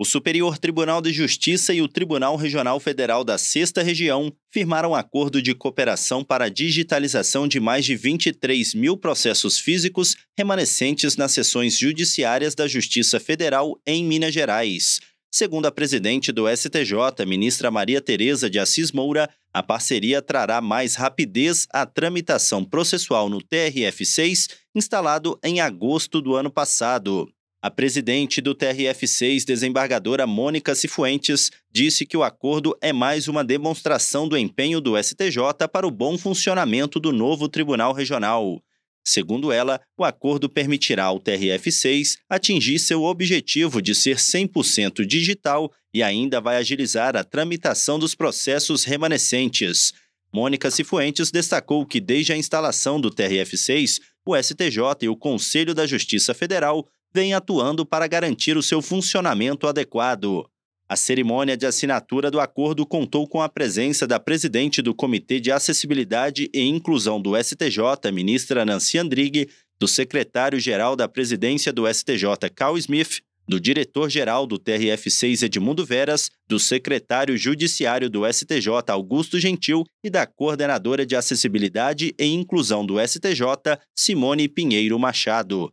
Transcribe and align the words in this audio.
O 0.00 0.04
Superior 0.04 0.58
Tribunal 0.58 1.02
de 1.02 1.12
Justiça 1.12 1.74
e 1.74 1.82
o 1.82 1.88
Tribunal 1.88 2.36
Regional 2.36 2.78
Federal 2.78 3.24
da 3.24 3.36
Sexta 3.36 3.82
Região 3.82 4.32
firmaram 4.48 4.94
acordo 4.94 5.42
de 5.42 5.52
cooperação 5.56 6.22
para 6.22 6.44
a 6.44 6.48
digitalização 6.48 7.48
de 7.48 7.58
mais 7.58 7.84
de 7.84 7.96
23 7.96 8.74
mil 8.74 8.96
processos 8.96 9.58
físicos 9.58 10.16
remanescentes 10.38 11.16
nas 11.16 11.32
sessões 11.32 11.76
judiciárias 11.76 12.54
da 12.54 12.68
Justiça 12.68 13.18
Federal 13.18 13.76
em 13.84 14.04
Minas 14.04 14.32
Gerais. 14.32 15.00
Segundo 15.34 15.66
a 15.66 15.72
presidente 15.72 16.30
do 16.30 16.44
STJ, 16.48 17.26
ministra 17.26 17.68
Maria 17.68 18.00
Tereza 18.00 18.48
de 18.48 18.60
Assis 18.60 18.92
Moura, 18.92 19.28
a 19.52 19.64
parceria 19.64 20.22
trará 20.22 20.60
mais 20.60 20.94
rapidez 20.94 21.66
à 21.72 21.84
tramitação 21.84 22.64
processual 22.64 23.28
no 23.28 23.38
TRF6, 23.42 24.48
instalado 24.76 25.36
em 25.42 25.60
agosto 25.60 26.22
do 26.22 26.36
ano 26.36 26.52
passado. 26.52 27.28
A 27.60 27.72
presidente 27.72 28.40
do 28.40 28.54
TRF6, 28.54 29.44
desembargadora 29.44 30.28
Mônica 30.28 30.76
Cifuentes, 30.76 31.50
disse 31.72 32.06
que 32.06 32.16
o 32.16 32.22
acordo 32.22 32.76
é 32.80 32.92
mais 32.92 33.26
uma 33.26 33.42
demonstração 33.42 34.28
do 34.28 34.38
empenho 34.38 34.80
do 34.80 34.96
STJ 34.96 35.66
para 35.72 35.84
o 35.84 35.90
bom 35.90 36.16
funcionamento 36.16 37.00
do 37.00 37.10
novo 37.10 37.48
Tribunal 37.48 37.92
Regional. 37.92 38.62
Segundo 39.04 39.50
ela, 39.50 39.80
o 39.96 40.04
acordo 40.04 40.48
permitirá 40.48 41.06
ao 41.06 41.18
TRF6 41.18 42.18
atingir 42.30 42.78
seu 42.78 43.02
objetivo 43.02 43.82
de 43.82 43.92
ser 43.92 44.18
100% 44.18 45.04
digital 45.04 45.72
e 45.92 46.00
ainda 46.00 46.40
vai 46.40 46.58
agilizar 46.58 47.16
a 47.16 47.24
tramitação 47.24 47.98
dos 47.98 48.14
processos 48.14 48.84
remanescentes. 48.84 49.92
Mônica 50.32 50.70
Cifuentes 50.70 51.32
destacou 51.32 51.84
que, 51.84 51.98
desde 52.00 52.32
a 52.32 52.36
instalação 52.36 53.00
do 53.00 53.10
TRF6, 53.10 53.98
o 54.24 54.36
STJ 54.36 54.78
e 55.02 55.08
o 55.08 55.16
Conselho 55.16 55.74
da 55.74 55.86
Justiça 55.86 56.34
Federal 56.34 56.86
vem 57.12 57.34
atuando 57.34 57.84
para 57.84 58.06
garantir 58.06 58.56
o 58.56 58.62
seu 58.62 58.82
funcionamento 58.82 59.66
adequado. 59.66 60.48
A 60.88 60.96
cerimônia 60.96 61.54
de 61.56 61.66
assinatura 61.66 62.30
do 62.30 62.40
acordo 62.40 62.86
contou 62.86 63.28
com 63.28 63.42
a 63.42 63.48
presença 63.48 64.06
da 64.06 64.18
presidente 64.18 64.80
do 64.80 64.94
Comitê 64.94 65.38
de 65.38 65.52
Acessibilidade 65.52 66.48
e 66.54 66.62
Inclusão 66.62 67.20
do 67.20 67.36
STJ, 67.36 68.10
ministra 68.10 68.64
Nancy 68.64 68.96
Andrighi, 68.96 69.48
do 69.78 69.86
secretário-geral 69.86 70.96
da 70.96 71.06
presidência 71.06 71.72
do 71.72 71.86
STJ, 71.86 72.24
Carl 72.54 72.78
Smith, 72.78 73.20
do 73.48 73.58
diretor-geral 73.58 74.46
do 74.46 74.58
TRF6, 74.58 75.42
Edmundo 75.42 75.84
Veras, 75.84 76.30
do 76.46 76.58
secretário 76.58 77.36
judiciário 77.36 78.10
do 78.10 78.30
STJ, 78.30 78.68
Augusto 78.88 79.38
Gentil, 79.38 79.84
e 80.04 80.10
da 80.10 80.26
coordenadora 80.26 81.06
de 81.06 81.16
Acessibilidade 81.16 82.14
e 82.18 82.26
Inclusão 82.26 82.84
do 82.84 82.96
STJ, 82.98 83.78
Simone 83.96 84.48
Pinheiro 84.48 84.98
Machado. 84.98 85.72